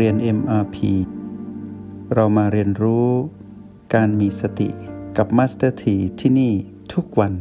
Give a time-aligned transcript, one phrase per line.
[0.00, 0.76] เรียน MRP
[2.14, 3.08] เรามาเรียนรู้
[3.94, 4.68] การมีสติ
[5.16, 6.52] กับ Master T ที่ที่นี่
[6.94, 7.34] ทุกวัน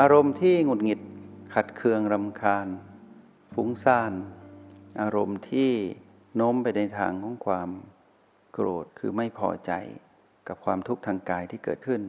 [0.00, 1.00] อารมณ์ที่หงุดหงิด
[1.54, 2.66] ขัดเคืองรำคาญ
[3.54, 4.12] ฟุ้งซ่าน
[5.02, 5.70] อารมณ์ที่
[6.36, 7.70] โน้มไปในทางของความ
[8.52, 9.72] โกรธคือไม่พอใจ
[10.48, 12.02] กับความทุกข์ทางกายที่เกิดขึ้น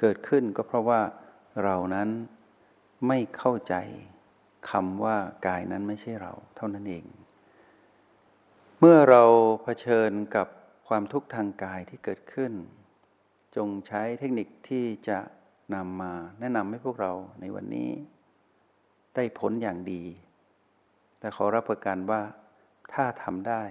[0.00, 1.00] เกิดขึ้นก็เพราะว่า
[1.62, 2.08] เรานั้น
[3.08, 3.74] ไม่เข้าใจ
[4.70, 7.04] คำว่ากายนั้นไม่ใช่เราเท่านั้นเอง
[8.80, 9.24] เมื่อเรา
[9.62, 10.48] เผชิญกับ
[10.88, 12.52] ความทุกข์ทางกายที่เกิดขึ้น
[13.56, 15.18] จงใช้เทคนิคที่จะ
[15.74, 17.90] นำมาแนะนำให้พวกเราในวันนี้
[19.14, 20.02] ได้ผลอย่างดี
[21.18, 22.22] แต่ขอรับประกันว่า
[22.92, 23.62] ถ้าทำได้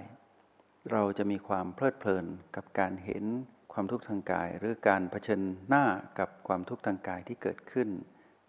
[0.92, 3.24] เราจะมีความเพลิดเพลินกับการเห็น
[3.72, 5.84] ความทุกข์ทางกาย หรือการเผชิญหน้า
[6.18, 7.88] กับความทุกข์ทางกายที่เกิดขึ้น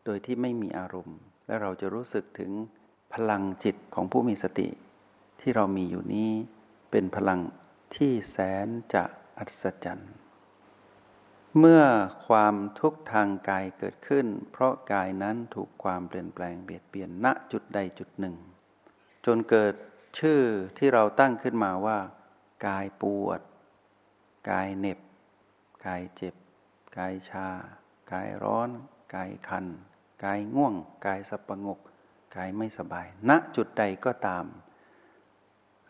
[0.06, 2.52] โดยที่ไม่มีอารมณ์ และเราจะรู้สึกถึง
[3.14, 4.70] พลังจิตของผู้มีสติ
[5.40, 6.32] ที่เรามีอยู่นี้
[6.92, 7.40] เป็นพลัง
[7.96, 9.04] ที่แสนจะ
[9.38, 10.14] อัศจรรย์
[11.60, 11.84] เมื่อ
[12.28, 18.36] ความทุกข์ทางกายเกิดขึ้น เพราะกายนั้นถูกความเปลี่ยนแปลงเบียดเบียนณจุดใดจุดหนึ่ง
[19.26, 19.74] จนเกิด
[20.20, 20.42] ชื่อ
[20.78, 22.00] ที่เราตั้งขึ้นมาว่า
[22.68, 23.42] กายปวด
[24.52, 25.00] กายเหน็บ
[25.86, 26.36] กายเจ็บ
[26.98, 27.48] กายชา
[28.12, 28.70] กายร้อน
[29.16, 29.66] กายคัน
[30.26, 30.74] กายง่วง
[31.06, 31.80] กายสับประงก
[32.36, 34.46] กายไม่สบาย ณจุดใดก็ตาม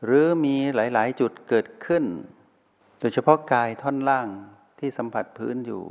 [0.05, 2.03] หรือมีหลาย ๆ จุดเกิดขึ้น
[2.99, 4.27] โดยเฉพาะกายท่อนล่าง
[4.79, 5.83] ที่สัมผัสพื้นอยู่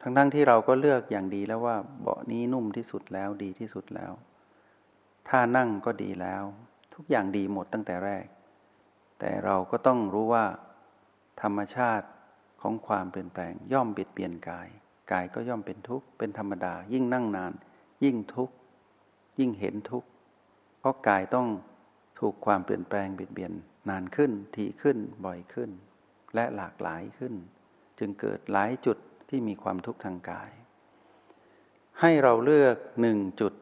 [0.00, 4.12] ทั้งๆทที่เราก็เลือกอย่างดีแล้วว่า เบาะนี้นุ่มที่สุดแล้วดีที่สุดแล้ว
[5.28, 6.42] ท่านั่งก็ดีแล้ว
[6.94, 8.24] ทุกอย่างดีหมดตั้งแต่แรก
[9.20, 10.44] แต่เราก็ต้องรู้ว่า
[11.42, 12.06] ธรรมชาติ
[12.62, 14.68] ของความเปลี่ยนแปลงย่อมเบียดเบียนกาย
[15.10, 17.52] กายก็ย่อมเป็นทุกข์เป็นธรรมดา ยิ่งนั่งนาน
[18.04, 18.54] ยิ่งทุกข์
[19.38, 20.08] ยิ่งเห็นทุกข์
[20.78, 21.48] เพราะกายต้อง
[22.18, 23.52] ถูกความเปลี่ยนแปลงเบียดเบียน
[23.90, 25.70] นานขึ้นทีขึ้นบ่อยขึ้น
[26.34, 27.34] และหลากหลายขึ้น
[27.98, 28.98] จึงเกิดหลายจุด
[29.28, 30.50] ที่มีความทุกข์ทางกาย
[32.00, 33.52] ให้เราเลือกหนึ่งจุด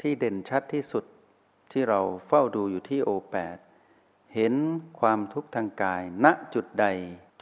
[0.00, 1.04] ที่เด่นชัดที่สุด
[1.72, 3.56] ที่เราเฝ้าดูอยู่ที่โอแปด
[4.34, 4.54] เห็น
[5.00, 6.86] ความทุกข์ทางกายณจุดใด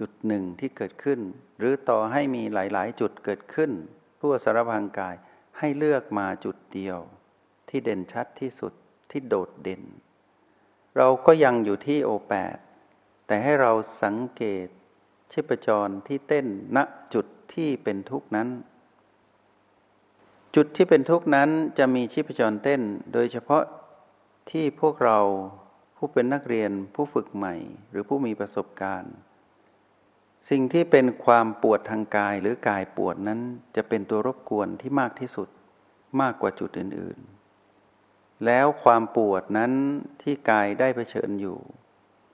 [0.01, 1.21] จุดหนึ่งที่เกิดขึ้น
[1.59, 3.71] หรือต่อให้มีหลาย ๆ จุดเกิดขึ้น
[4.21, 5.15] ทั่วสารพังกาย
[5.59, 6.99] ให้เลือกมาจุดเดียว
[7.69, 8.73] ที่เด่นชัดที่สุด
[9.11, 9.83] ที่โดดเด่น
[10.97, 12.57] เราก็ยังอยู่ที่โอแปด
[13.27, 14.69] แต่ให้เราสังเกต
[15.33, 16.47] ชีพจรที่เต้น
[16.77, 16.79] ณ
[17.15, 18.49] จุดที่เป็นทุกนั้น
[20.57, 23.63] จุดที่เป็นทุกนั้นจะมีชีพจรเต้น โดยเฉพาะ
[24.51, 25.19] ที่พวกเรา
[25.97, 27.55] ผู้เป็นนักเรียนผู้ฝึกใหม่
[27.91, 29.15] หรือผู้มีประสบการณ์
[30.51, 33.41] สิ่งที่เป็นความปวดทางกายหรือกายปวดนั้น
[33.77, 35.49] จะเป็นตัวรบกวนที่มากที่สุด
[36.21, 37.19] มากกว่าจุดอื่น
[37.83, 39.73] ๆ แล้วความปวดนั้น
[40.23, 41.59] ที่กายได้เผชิญอยู่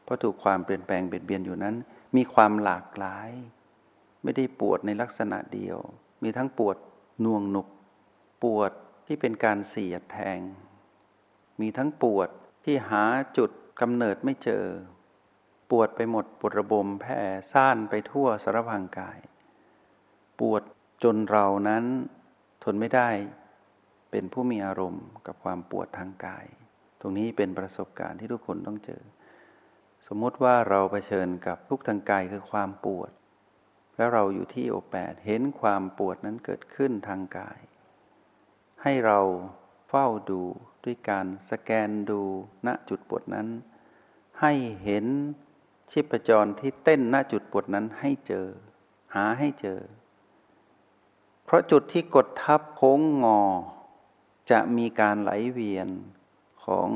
[0.04, 1.74] เพราะถูกความเปลี่ยนแปลงเบียดเบียนอยู่นั้น
[2.16, 3.30] มีความหลากหลาย
[4.22, 5.78] ไม่ได้ปวดในลักษณะเดียว
[6.22, 6.76] มีทั้งปวด
[7.24, 7.68] น่วงหนุก
[8.42, 8.72] ปวด
[9.06, 10.40] ที่เป็นการเสียดแทง
[11.60, 12.28] มีทั้งปวด
[12.64, 13.04] ที่หา
[13.36, 14.64] จุดกำเนิดไม่เจอ
[15.76, 17.20] ปวดไปหมดปวดระบมแผ่
[17.52, 19.18] ซ่านไปทั่วสารพังกาย
[20.40, 20.62] ปวด
[21.02, 21.84] จนเรานั้น
[22.64, 23.10] ทนไม่ได้
[24.10, 26.46] เป็นผู้มีอารมณ์กับความปวดทางกาย
[27.00, 29.02] ตรงนี้เป็นประสบการณ์ที่ทุกคนต้องเจอ
[30.06, 33.10] สมมติว่าเราเผชิญกับทุกทางกายคือความปวด
[33.96, 37.58] แล้วเราอยู่ที่โอแปดเห็นความปวดนั้นเกิดขึ้นทางกาย
[38.82, 39.20] ให้เรา
[39.88, 40.42] เฝ้าดู
[40.84, 42.22] ด้วยการสแกนดู
[42.66, 43.48] ณจุดปวดนั้น
[44.40, 44.52] ให้
[44.84, 45.06] เห็น
[45.92, 48.46] ชีพจรที่เต้นณจุดปวดนั้นให้เจอ
[49.14, 49.80] หาให้เจอ
[51.44, 53.40] เพราะจุดที่กดทับโค้งงอ
[54.50, 55.88] จะมีการไหลเวียน
[56.64, 56.88] ของ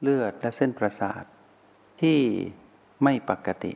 [0.00, 1.24] เลือดและเส้นประสาท
[2.00, 2.18] ที่
[3.02, 3.72] ไม่ปกติ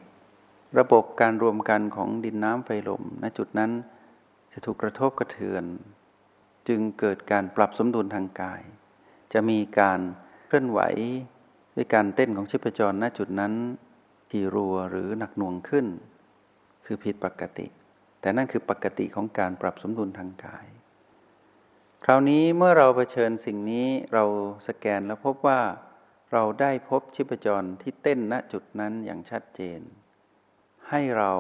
[0.79, 3.71] ระบบการรวมกันของดินน้ำไฟลมณจุดนั้น
[4.53, 5.65] จะถูกกระทบกระเทือน
[6.69, 8.63] จึงเกิดการปรับสมดุลทางกาย
[9.33, 10.01] จะมีการ
[10.47, 10.81] เคลื่อนไหว
[11.77, 13.53] ด้วยการเต้นของชีพจรณจุดนั้น
[14.31, 15.87] ที่รัวหรือหนักหน่วงขึ้น
[16.87, 17.67] คือผิดปกติ
[18.21, 20.67] แต่นั่นคือปกติของการปรับสมดุลทางกาย
[22.05, 24.25] คราวนี้เมื่อเราเผชิญสิ่งนี้เรา
[24.69, 25.61] สแกนแล้วพบว่า
[26.33, 29.81] เราได้พบชีพจรที่เต้นณจุดนั้นอย่างชัดเจน
[30.91, 31.33] ให้เรา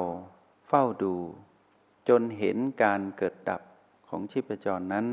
[0.68, 1.14] เฝ้าดู
[2.08, 3.62] จนเห็นการเกิดดับ
[4.08, 5.06] ของชีพจรนั้น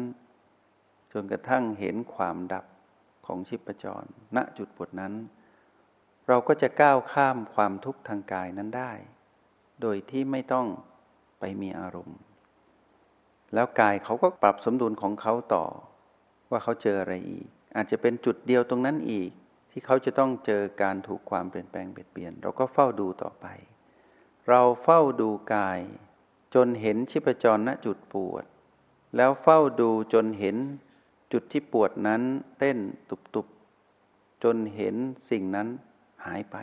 [1.13, 2.65] จนกระทั่งเห็นความดับ
[3.25, 4.03] ของชีพจร
[4.35, 5.13] ณจุดปวดนั้น
[6.27, 8.91] เราก็จะก้าวข้ามความทุกข์ทางกายนั้นได้
[9.81, 10.67] โดยที่ไม่ต้อง
[11.39, 12.19] ไปมีอารมณ์
[13.53, 15.65] แล้วกายเขาก็ปรับสมดุลของเขาต่อ
[16.49, 19.29] ว่าเขาเจออะไรอีก อาจจะเป็นจุดเดียวตรงนั้นอีก
[19.71, 23.45] ที่เขาจะต้องเจอการถูกความเปลี่ยนแปลงเปลี่ยนเปลี่ยน เราก็เฝ้าดูต่อไป
[24.49, 25.79] เราเฝ้าดูกาย
[26.55, 28.45] จนเห็นชิพจรณจุดปวด
[29.17, 30.57] แล้วเฝ้าดูจนเห็น
[31.31, 32.21] จุดที่ปวดนั้น
[32.59, 32.77] เต้น
[33.09, 34.95] ตุบๆจนเห็น
[35.29, 35.67] สิ่งนั้น
[36.25, 36.57] หายไป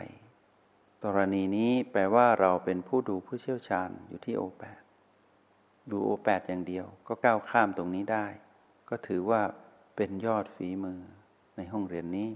[1.03, 4.81] กรณีนี้แปลว่าเราเป็นผู้ดูผู้เชี่ยวชาญอยู่ที่โอแปด
[5.91, 8.25] ดูโอแปดอย่างเดียว ก็ก้าวข้ามตรงนี้ได้
[8.89, 9.41] ก็ถือว่า
[9.95, 10.99] เป็นยอดฝีมือ
[11.57, 12.29] ในห้องเรียนนี้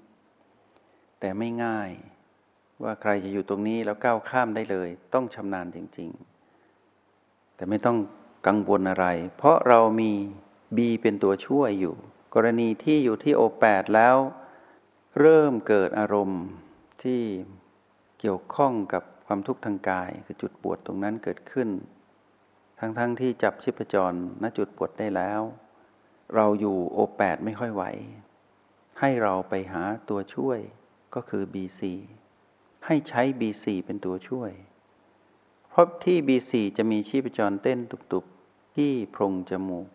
[1.19, 1.91] แต่ไม่ง่าย
[2.83, 6.09] ว่าใครจะอยู่ตรงนี้แล้วก้าวข้ามได้เลย ต้องชำนาญจริง
[6.83, 7.97] ๆ แต่ไม่ต้อง
[8.47, 9.07] กังวลอะไร
[9.37, 10.11] เพราะเรามี
[10.77, 11.95] บีเป็นตัวช่วยอยู่
[12.35, 14.15] กรณีที่อยู่ที่โอแปดแล้ว
[15.19, 16.41] เริ่มเกิดอารมณ์
[17.05, 17.23] ที่
[18.19, 21.69] เกี่ยวข้องกับความทุกข์ทางกาย คือจุดปวดตรงนั้นเกิดขึ้น
[22.79, 24.13] ทั้งๆทที่จับชิพจร
[24.43, 25.41] ณจุดปวดได้แล้ว
[26.35, 27.83] เราอยู่โอแปดไม่ค่อยไหว
[28.99, 30.59] ให้เราไปหาตัวช่วย
[31.15, 31.81] ก็คือ BC
[32.85, 34.51] ให้ใช้ B4 เป็นตัวช่วย
[35.69, 39.87] เพราะที่ B4 จะมีชีพจรเต้นตุบๆ ที่โพรงจมูก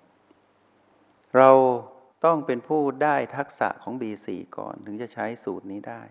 [1.37, 1.51] เรา
[2.25, 4.27] ต้องเป็นผู้ได้ทักษะของ B4
[4.57, 6.03] ก่อนถึงจะใช้สูตรนี้ได้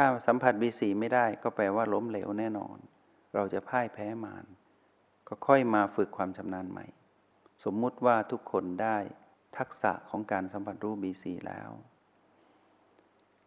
[0.00, 2.76] ถ้าสัมผัส B4 ไม่ได้ก็แปลว่าล้มเหลวแน่นอน
[3.34, 4.44] เราจะพ่ายแพ้มาร
[5.28, 6.86] ก็ค่อยมาฝึกความชำนาญใหม่
[7.64, 8.96] สมมุติว่าทุกคนได้
[9.58, 11.70] ทักษะของการสัมผัสรูป B4 แล้ว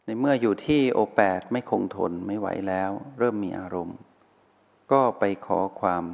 [0.06, 3.97] ในเมื่ออยู่ที่โอแปดไม่คงทนไม่ไหวแล้ว เริ่มมีอารมณ์
[4.92, 6.06] ก็ไปขอความ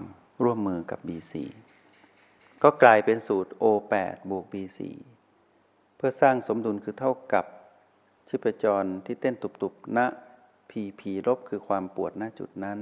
[0.43, 1.33] ร่วมมือกับ B4
[2.63, 4.79] ก็กลายเป็นสูตร O8 บวก B4
[5.95, 7.45] เพื่อสร้างสมดุลคือเท่ากับ
[8.27, 9.99] ชีพจรที่เต้นตุบๆณ
[10.71, 12.79] PP ลบคือความปวดณจุดนั้น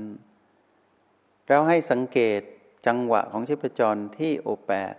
[1.48, 2.42] แล้วให้สังเกต
[2.88, 4.96] จังหวะของชีพจรที่ O8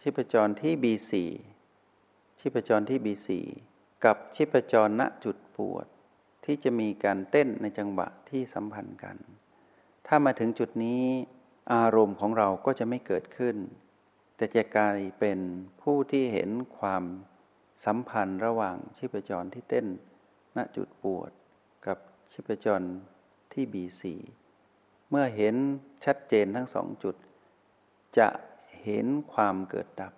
[0.00, 1.12] ชีพจรที่ B4
[2.40, 3.28] ชีพจรที่ B4
[4.04, 5.86] กับชีพจรณจุดปวด
[6.44, 9.16] ที่จะมีการเต้นในจังหวะที่สัมพันธ์กัน
[10.06, 11.04] ถ้ามาถึงจุดนี้
[11.74, 13.56] อารมณ์ของเราก็จะไม่เกิดขึ้น
[14.36, 15.38] แต่จะกลายเป็น
[15.82, 17.04] ผู้ที่เห็นความ
[17.84, 19.86] สัมพันธ์ระหว่างชีพจรที่เต้น
[20.56, 21.30] ณจุดปวด
[21.86, 21.98] กับ
[22.32, 22.88] ชีพจร
[23.52, 24.14] ที่บีสี
[25.10, 25.54] เมื่อเห็น
[26.04, 27.16] ชัดเจนทั้งสองจุด
[28.18, 28.28] จะ
[28.82, 30.12] เห็นความเกิดดับ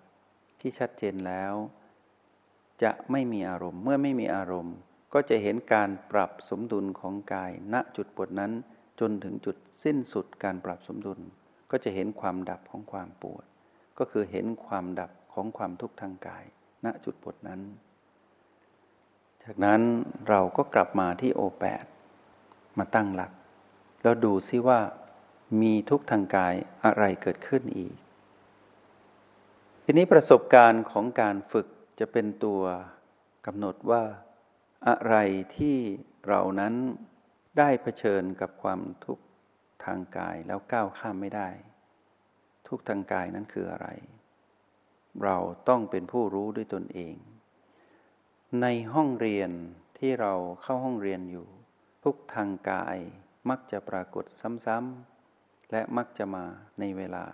[0.59, 1.53] ที่ชัดเจนแล้ว
[2.83, 4.75] จะไม่มีอารมณ์ เมื่อไม่มีอารมณ์
[5.13, 8.51] ก็จะเห็นการปรับสมดุลของกาย ณจุดปวดนั้น
[8.99, 11.19] จนถึงจุดสิ้นสุดการปรับสมดุล
[11.71, 13.45] ก็จะเห็นความดับของความปวด
[13.99, 16.45] ก็คือเห็นความดับของความทุกข์ทางกาย
[16.85, 17.61] ณจุดปวดนั้น
[19.43, 19.81] จากนั้น
[20.29, 21.85] เราก็กลับมาที่โอแปด
[22.77, 23.31] มาตั้งหลัก
[24.01, 24.79] แล้วดูซิว่า
[25.61, 27.95] มีทุกทางกายอะไรเกิดขึ้นอีก
[29.83, 31.67] ทีนี้ประสบการณ์ของการฝึก
[31.99, 32.61] จะเป็นตัว
[33.45, 34.03] กำหนดว่า
[34.87, 35.15] อะไร
[35.57, 35.77] ที่
[36.27, 36.73] เรานั้น
[37.57, 39.23] ได้เผชิญกับความทุกข์
[39.85, 41.49] ทางกายแล้วก้าวข้ามไม่ได้
[42.67, 43.87] ทุกทางกายนั้นคืออะไร
[45.23, 45.37] เรา
[45.69, 47.15] ต้องเป็นผู้รู้ด้วยตนเอง
[48.61, 49.51] ในห้องเรียน
[49.97, 51.47] ที่เราเข้าห้องเรียนอยู่
[52.03, 52.97] ทุกทางกาย
[53.49, 54.25] มักจะปรากฏ
[54.65, 56.45] ซ้ำๆ และมักจะมา
[56.79, 57.25] ในเวลา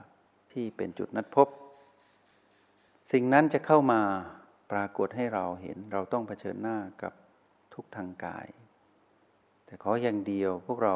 [0.52, 1.48] ที่เป็นจุดนัดพบ
[3.12, 4.02] สิ่งนั้นจะเข้ามา
[4.72, 7.14] ปรากฏให้เราเห็นเราต้องเผชิญหน้ากับ
[7.74, 8.48] ทุกทางกาย
[9.66, 10.96] แต่ขออย่างเดียวพวกเรา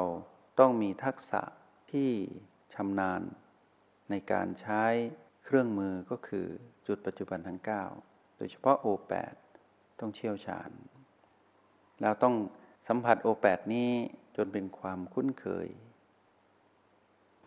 [0.59, 1.41] ต้องมีทักษะ
[1.91, 2.09] ที่
[2.73, 3.21] ชำนาญ
[4.09, 4.83] ในการใช้
[5.45, 6.47] เครื่องมือก็คือ
[6.87, 7.59] จุดปัจจุบันทั้ง
[7.99, 9.35] 9 โดยเฉพาะ O8
[9.99, 10.69] ต้องเชี่ยวชาญ
[12.01, 12.35] แล้วต้อง
[12.87, 13.91] สัมผัส O8 นี้
[14.37, 15.67] จนเป็นความคุ้นเคย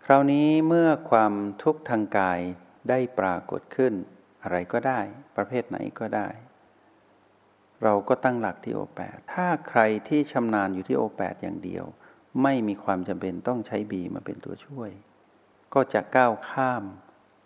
[0.05, 2.41] คราวนี้เมื่อความทุกข์ทางกาย
[2.89, 3.95] ได้ปรากฏขึ้น
[4.43, 5.01] อะไรก็ได้
[5.37, 6.29] ประเภทไหนก็ได้
[7.83, 11.85] เราก็ตั้งหลักที่โอแปดถ้าใครที่ชำนาญอยู่ที่โอแปดอย่างเดียว
[12.43, 14.91] ไม่มีความจำเป็นต้องใช้บีมาเป็นตัวช่วย
[15.75, 16.85] ก็จะก้าวข้าม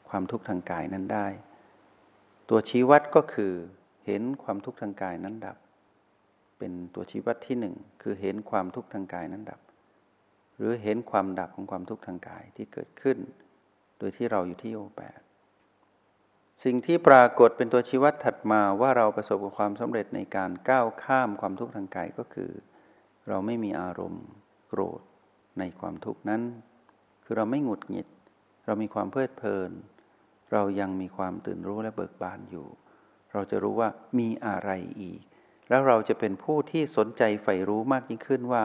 [0.09, 1.29] ความทุกข์ทางกายนั้นได้
[2.49, 3.53] ตัวชี้วัดก็คือ
[4.07, 5.57] เห็นความทุกข์ทางกายนั้นดับ
[6.59, 9.61] เป็นตัวชี้วัดที่หนึ่งคือเห็นความทุกข์ทางกายนั้นดับ
[10.57, 13.19] หรือเห็นความดับของความทุกข์ทางกายที่เกิดขึ้น
[13.99, 15.21] โดยที่เราอยู่ที่โอแปด
[16.65, 22.51] สิ่งที่ปรากฏเป็นตัวชี้วัดถัดมาว่าเราประสบกับความสำเร็จในการก้าวข้ามความทุกข์ทางกายก็คือ
[23.29, 24.25] เราไม่มีอารมณ์
[24.69, 25.03] โกรธ
[25.59, 26.43] ในความทุกข์นั้น
[27.25, 28.09] คือเราไม่หงุดหงิด
[28.67, 29.71] เรามีความเพลิดเพลิน
[30.53, 32.67] เรายังมีความตื่นรู้และเบิกบานอยู่
[33.33, 33.89] เราจะรู้ว่า
[34.19, 34.71] มีอะไร
[35.03, 35.23] อีก
[35.69, 38.65] แล้วเราจะเป็นผู้ที่สนใจใฝ่รู้มากยิ่งขึ้นว่า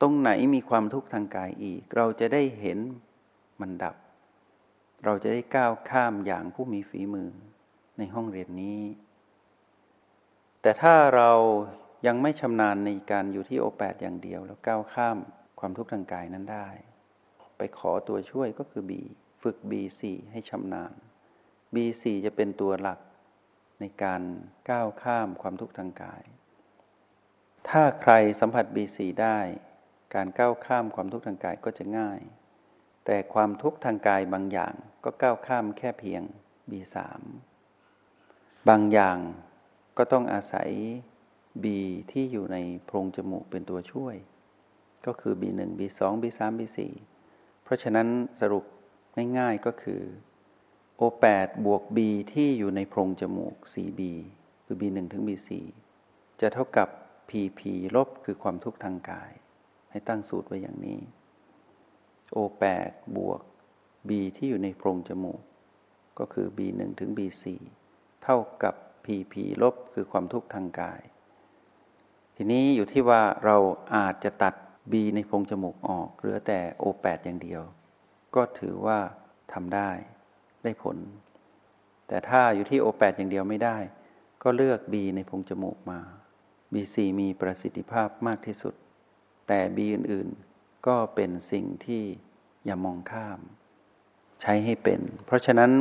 [0.00, 2.78] ตรงไหนมีความทุกข์ทางกายอีก เราจะได้เห็น
[3.60, 3.96] มันดับ
[5.04, 7.30] เราจะได้ก้าวข้ามอย่างผู้มีฝีมือ
[7.98, 8.82] ในห้องเรียนนี้
[10.62, 11.30] แต่ถ้าเรา
[12.06, 15.18] ยังไม่ชำนาญในการอยู่ที่โอแปดอย่างเดียว แล้วก้าวข้าม
[15.58, 16.68] ความทุกข์ทางกายนั้นได้
[17.58, 19.00] ไปขอตัวช่วยก็คือบี
[19.42, 20.92] ฝึก B4 ให้ชำนาญ
[21.74, 22.98] B4 จะเป็นตัวหลัก
[23.80, 24.22] ในการ
[24.70, 26.22] ก้าวข้ามความทุกข์ทางกาย
[27.68, 29.38] ถ้าใครสัมผัส B4 ได้
[30.14, 32.20] การก้าวข้ามความทุกข์ทางกายก็จะง่าย
[33.04, 36.22] แต่ความทุกข์ทางกายบางอย่างก็ก้าวข้ามแค่เพียง
[36.70, 36.96] B3
[38.68, 39.18] บางอย่าง
[39.98, 40.70] ก็ต้องอาศัย
[41.62, 41.66] B
[42.10, 44.16] ที่อยู่ในโพรงจมูกเป็นตัวช่วย
[45.06, 46.78] ก็คือ B1 B2 B3 B4
[47.64, 48.08] เพราะฉะนั้น
[48.40, 48.64] สรุป
[49.38, 50.00] ง่ายๆก็คือ
[51.00, 51.98] O8 บวก B
[52.32, 54.00] ที่อยู่ในโพรงจมูก 4B
[54.64, 55.50] คือ B1 ถึง B4
[56.40, 56.88] จะเท่ากับ
[57.30, 57.60] PP
[57.96, 59.30] ลบคือความทุกข์ทางกาย
[59.90, 61.00] ให้ตั้งสูตรไว้อย่างนี้
[62.34, 63.40] O8 บวก
[64.08, 65.40] B ที่อยู่ในโพรงจมูก
[66.18, 67.44] ก็คือ B1 ถึง B4
[68.22, 68.74] เท่ากับ
[69.04, 71.00] PP ลบคือความทุกข์ทางกาย
[72.36, 73.56] ทีนี้อยู่ที่ว่าเรา
[73.94, 74.54] อาจจะตัด
[74.92, 77.62] B ในโพรงจมูกออกเหลือแต่ O8 อย่างเดียว
[78.34, 78.98] ก็ถือว่า
[79.52, 79.90] ทำได้
[80.66, 80.96] ได้ผล
[82.08, 83.78] แต่ถ้าอยู่ที่ O8 อย่างเดียวไม่ได้
[84.42, 86.00] ก็เลือก B ในพงจมูกมา
[86.72, 88.74] B4 มีประสิทธิภาพมากที่สุด
[89.48, 92.02] แต่ B อื่นๆ ก็เป็นสิ่งที่
[92.64, 93.40] อย่ามองข้าม
[94.42, 95.72] ใช้ให้เป็น เพราะฉะนั้น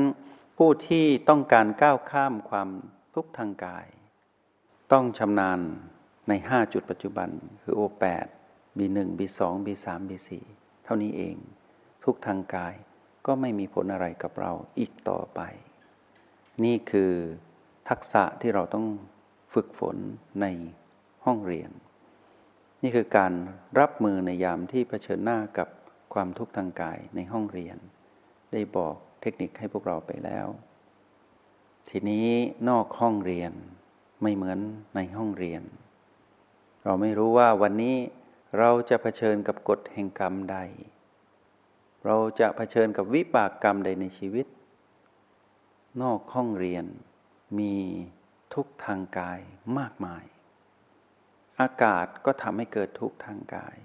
[0.58, 2.70] ผู้ที่ต้องการก้าวข้ามความ
[3.14, 3.88] ทุกข์ทางกาย
[4.92, 5.60] ต้องชำนาญ
[6.30, 7.30] ใน 5 จุดปัจจุบัน
[7.62, 8.28] คือ O8
[8.78, 10.30] B1 B2 B3 B4
[10.84, 11.36] เท่านี้เอง
[12.04, 12.76] ทุกทางกาย
[13.26, 15.42] ก็ไม่มีผลอะไรกับเราอีกต่อไป
[16.64, 17.12] นี่คือ
[17.90, 18.86] ทักษะที่เราต้อง
[19.54, 19.98] ฝึกฝน
[20.42, 20.46] ใน
[21.26, 21.72] ห้องเรียน
[22.84, 23.34] นี่คือการ
[23.80, 25.68] รับมือในยามที่เผชิญหน้ากับ
[26.14, 27.78] ความทุกข์ทางกายในห้องเรียน
[28.54, 30.48] ได้บอกเทคนิคให้พวกเราไปแล้ว
[31.90, 32.28] ทีนี้
[32.70, 33.52] นอกห้องเรียน
[34.22, 34.60] ไม่เหมือน
[34.96, 35.64] ในห้องเรียน
[36.84, 37.96] เราไม่รู้ว่าวันนี้
[38.60, 40.58] เราจะเผชิญกับกฎแห่งกรรมใด
[42.06, 44.48] เราจะเผชิญกับวิบากกรรมใดในชีวิต
[46.02, 46.86] นอกห้องเรียน
[47.60, 47.76] มี
[48.54, 49.40] ทุกทางกาย
[49.78, 50.24] มากมาย
[51.62, 53.78] อากาศก็ทำให้เกิดทุกทางกาย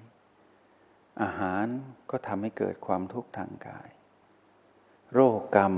[1.23, 1.67] อาหาร
[2.11, 3.89] ก็ทำให้เกิดความทุกข์ทางกาย
[5.13, 5.75] โรคกรรม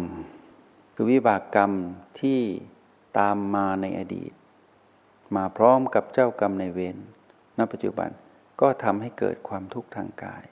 [0.95, 1.73] คือวิบากกรรม
[2.21, 2.41] ที่
[3.19, 4.33] ตามมาในอดีต
[5.37, 6.97] มาพร้อมกับเจ้ากรรมในเวร
[7.59, 8.11] ณปัจจุบัน
[8.61, 10.45] ก็ทำให้เกิดความทุกข์ทางกาย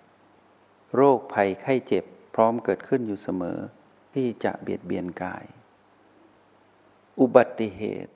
[0.95, 2.05] โรคภัยไข้เจ็บ
[2.35, 3.59] พร้อมเกิดขึ้นอยู่เสมอ
[4.15, 5.45] ที่จะเบียดเบียนกาย
[7.21, 8.13] อุบัติเหตุ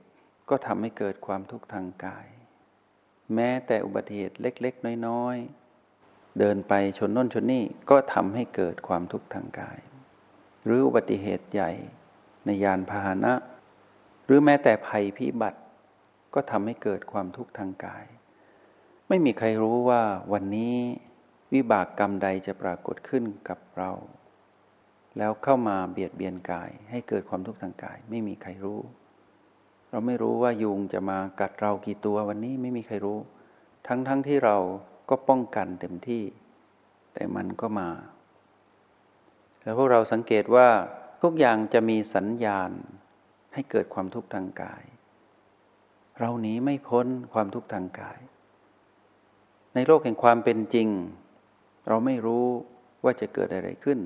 [0.48, 2.26] ก็ทำให้เกิดความทุกข์ทางกาย
[3.34, 5.36] แม้แต่อุบัติเหตุเล็ก ๆ น้อย
[5.88, 9.78] ๆ เดินไปชนน้นชนนี่ก็ทำให้เกิดความทุกข์ทางกาย
[10.64, 11.72] หรืออุบัติเหตุใหญ่
[12.44, 13.34] ในยานพาหนะ
[14.24, 15.60] หรือแม้แต่ภัยพิบัติ
[16.34, 18.04] ก็ทำให้เกิดความทุกข์ทางกาย
[19.08, 20.02] ไม่มีใครรู้ว่า
[20.32, 20.76] วันนี้
[21.54, 23.90] วิบากกรรมใดจะปรากฏขึ้นกับเรา
[25.18, 28.80] แล้วเข้ามาเบียดเบียนกาย ให้เกิดความทุกข์ทางกาย ไม่มีใครรู้
[29.90, 33.18] เราไม่รู้ว่ายุงจะมากัดเรากี่ตัววันนี้ไม่มีใครรู้
[33.86, 34.56] ทั้งๆทที่เรา
[35.08, 36.22] ก็ป้องกันเต็มที่
[37.14, 37.90] แต่มันก็มา
[39.62, 40.68] แล้วพวกเราสังเกตว่า
[41.22, 42.70] ทุกอย่างจะมีสัญญาณ
[43.54, 44.82] ให้เกิดความทุกข์ทางกาย
[46.20, 48.18] เราหนีไม่พ้นความทุกข์ทางกาย
[49.74, 50.88] ในโลกแห่งความเป็นจริง
[51.88, 52.46] เราไม่รู้
[53.04, 53.98] ว่าจะเกิดอะไรขึ้น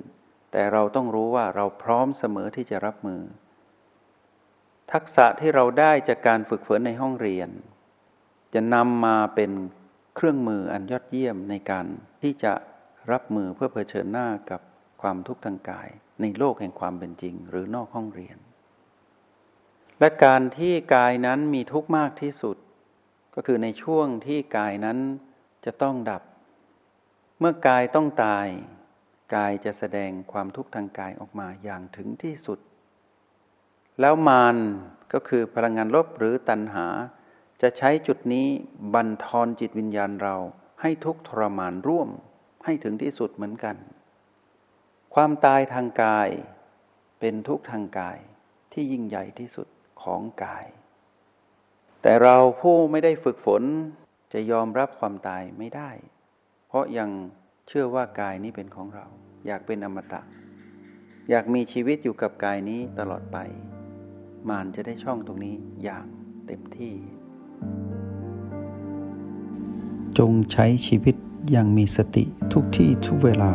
[0.53, 3.23] แต่เราต้องรู้ว่าเราพร้อมเสมอที่จะรับมือ
[4.93, 7.49] ทักษะที่เราได้จากการฝึกฝนในห้องเรียน
[8.55, 9.51] จะนำมาเป็น
[10.17, 11.87] เครื่องมืออันยอดเยี่ยมในการ
[12.23, 12.53] ที่จะ
[13.13, 14.61] รับมือเพื่อเผชิญหน้ากับ
[15.03, 15.89] ความทุกข์ทางกาย
[16.21, 18.39] ในโลกแห่งความเป็นจริง หรือนอกห้องเรียน
[20.01, 22.57] และการที่กายนั้นมีทุกข์มากที่สุด
[23.35, 24.99] ก็คือในช่วงที่กายนั้น
[25.65, 26.23] จะต้องดับ
[27.39, 28.47] เมื่อกายต้องตาย
[29.35, 32.59] กายจะแสดงความทุกข์ทางกายออกมาอย่างถึงที่สุด
[34.01, 34.57] แล้วมาน
[35.13, 36.87] ก็คือพลังงานลบหรือตัณหา
[37.63, 38.47] จะใช้จุดนี้
[38.95, 40.37] บันทอนจิตวิญญาณเรา
[40.81, 42.09] ให้ทุกทรมานร่วม
[42.65, 43.77] ให้ถึงที่สุดเหมือนกัน
[45.15, 46.29] ความตายทางกาย
[47.21, 48.19] เป็นทุกทางกาย
[48.73, 49.69] ที่ยิ่งใหญ่ที่สุด
[50.03, 50.67] ของกาย
[52.03, 53.63] แต่เราผู้ไม่ได้ฝึกฝน
[54.33, 55.91] จะยอมรับความตายไม่ได้
[56.69, 57.11] เพราะยัง
[57.69, 59.07] เชื่อว่ากายนี้เป็นของเรา
[59.47, 60.21] อยากเป็นอมตะ
[61.31, 63.39] อยากมีชีวิตอยู่กับกายนี้ตลอดไป
[64.49, 66.07] มารจะได้ช่องตรงนี้อย่าง
[66.47, 66.95] เต็มที่
[70.19, 71.17] จงใช้ชีวิต
[71.51, 73.53] อย่างมีสติทุกที่ทุกเวลา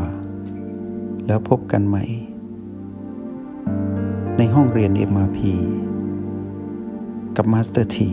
[1.28, 2.04] แล้วพบกันใหม่
[4.38, 5.40] ในห้องเรียน MRP
[7.36, 8.10] กับมาสเตอร์ที